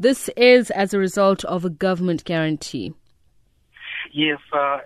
[0.00, 2.94] this is as a result of a government guarantee.
[4.12, 4.78] Yes, uh,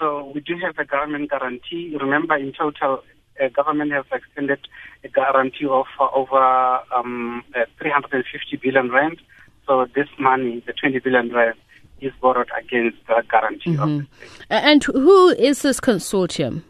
[0.00, 1.96] so we do have a government guarantee.
[2.00, 3.04] Remember, in total,
[3.40, 4.58] uh, government has extended
[5.04, 9.20] a guarantee of uh, over um, uh, 350 billion rand.
[9.66, 11.56] So this money, the 20 billion rand,
[12.00, 13.76] is borrowed against the guarantee.
[13.76, 14.06] Mm-hmm.
[14.50, 16.62] And who is this consortium?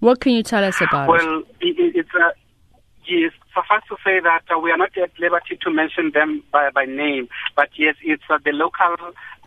[0.00, 1.22] What can you tell us about well, it?
[1.22, 2.32] Well, it's a
[3.06, 6.70] Yes, suffice to say that uh, we are not at liberty to mention them by,
[6.70, 8.94] by name, but yes, it's uh, the local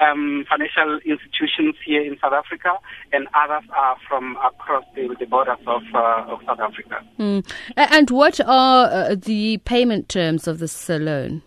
[0.02, 2.74] um, financial institutions here in South Africa,
[3.14, 7.02] and others are from across the, the borders of, uh, of South Africa.
[7.18, 7.50] Mm.
[7.78, 11.42] And what are uh, the payment terms of this loan?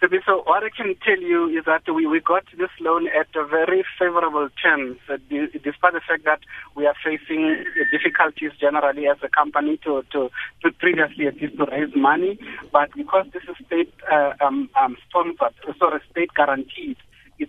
[0.00, 3.44] So what I can tell you is that we, we got this loan at a
[3.46, 6.40] very favorable terms, uh, despite the fact that
[6.74, 10.30] we are facing difficulties generally as a company to, to,
[10.62, 12.38] to previously at least to raise money.
[12.72, 16.96] But because this is state uh, um, um, sponsored, sorry, state guaranteed,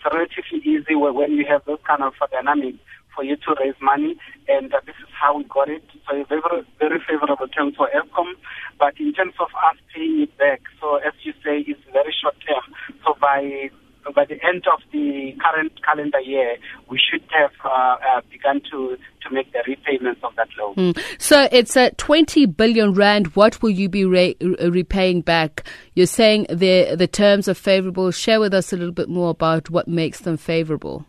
[0.04, 2.80] it's relatively easy when you have those kind of dynamics
[3.16, 4.16] for you to raise money,
[4.48, 5.84] and uh, this is how we got it.
[6.08, 6.41] So it's very,
[6.80, 8.34] very favorable terms for Eskom.
[8.80, 12.35] But in terms of us paying it back, so as you say, it's very short
[12.48, 12.74] term.
[13.04, 13.70] So by
[14.16, 16.57] by the end of the current calendar year,
[16.90, 20.76] we should have uh, uh, begun to, to make the repayments of that loan.
[20.76, 21.04] Mm.
[21.20, 23.35] So it's a 20 billion rand.
[23.35, 25.66] What will you be re- repaying back?
[25.93, 28.12] You're saying the the terms are favorable.
[28.12, 31.05] Share with us a little bit more about what makes them favorable.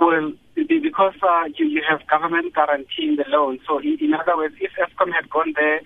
[0.00, 3.58] Well, because uh, you, you have government guaranteeing the loan.
[3.66, 5.80] So, in, in other words, if Eskom had gone there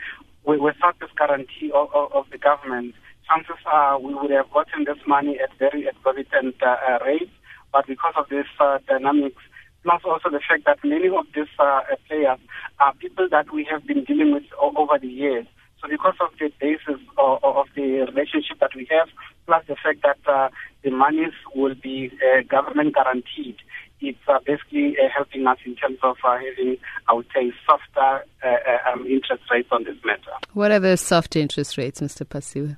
[0.45, 2.95] without this guarantee of, of, of, the government,
[3.31, 7.31] chances are we would have gotten this money at very exorbitant uh, uh, rates.
[7.73, 9.43] But because of this uh, dynamics,
[9.83, 12.39] plus also the fact that many of these uh, players
[12.81, 15.47] are people that we have been dealing with over the years.
[15.81, 19.09] So because of the basis of, of, the relationship that we have,
[19.47, 20.51] plus the fact that uh,
[20.83, 23.57] the monies will be uh, government guaranteed,
[24.01, 26.77] it's uh, basically uh, helping us in terms of uh, having,
[27.09, 30.33] I would say, softer uh, uh, um, interest rates on this matter.
[30.53, 32.27] What are the soft interest rates, Mr.
[32.27, 32.77] Phasiwe?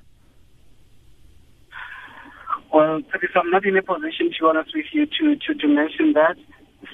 [2.73, 3.01] Well,
[3.35, 6.35] I'm not in a position, to be honest with you, to, to, to mention that.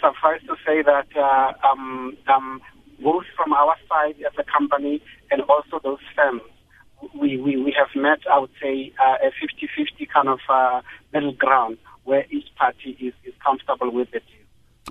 [0.01, 2.61] Suffice to say that uh, um, um,
[3.01, 5.01] both from our side as a company
[5.31, 6.41] and also those firms,
[7.19, 10.81] we, we, we have met, I would say, uh, a 50-50 kind of uh,
[11.13, 14.23] middle ground where each party is, is comfortable with it.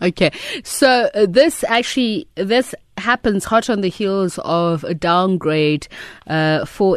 [0.01, 0.31] Okay,
[0.63, 5.89] so uh, this actually this happens hot on the heels of a downgrade
[6.29, 6.97] uh, for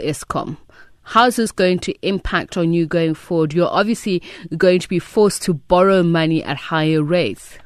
[1.12, 1.14] Eskom.
[1.14, 3.54] How's this going to impact on you going forward?
[3.54, 4.22] You're obviously
[4.58, 7.58] going to be forced to borrow money at higher rates.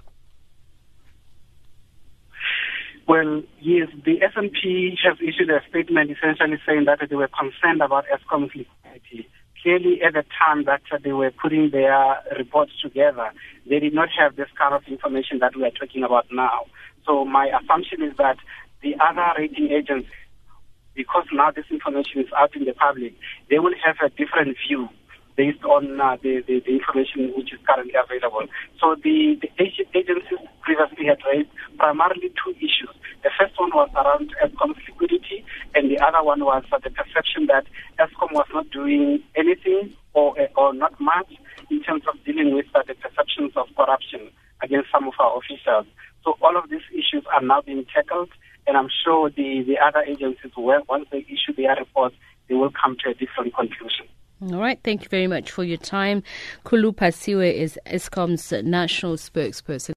[3.07, 8.05] Well, yes, the S&P has issued a statement essentially saying that they were concerned about
[8.05, 9.29] Eskom's liquidity.
[9.61, 13.31] Clearly, at the time that they were putting their reports together,
[13.69, 16.65] they did not have this kind of information that we are talking about now.
[17.05, 18.37] So my assumption is that
[18.81, 20.09] the other rating agencies,
[20.95, 23.13] because now this information is out in the public,
[23.49, 24.89] they will have a different view
[25.35, 28.47] based on uh, the, the, the, information which is currently available.
[28.79, 32.95] So the, the agencies previously had raised primarily two issues.
[33.23, 35.43] The first one was around Eskom's liquidity,
[35.75, 37.67] and the other one was uh, the perception that
[37.99, 41.33] Eskom was not doing anything or, uh, or not much
[41.69, 44.31] in terms of dealing with uh, the perceptions of corruption
[44.63, 45.85] against some of our officials.
[46.23, 48.29] So all of these issues are now being tackled,
[48.67, 52.15] and I'm sure the, the other agencies, will, once they issue their reports,
[52.47, 54.07] they will come to a different conclusion.
[54.41, 54.79] All right.
[54.83, 56.21] Thank you very much for your time.
[56.65, 59.91] Khulu Phasiwe is Eskom's national spokesperson.